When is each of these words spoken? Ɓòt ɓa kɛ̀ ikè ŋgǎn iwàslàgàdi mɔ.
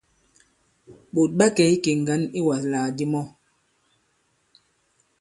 Ɓòt 1.13 1.31
ɓa 1.37 1.45
kɛ̀ 1.55 1.69
ikè 1.75 1.91
ŋgǎn 2.01 2.21
iwàslàgàdi 2.39 3.05
mɔ. 3.13 3.21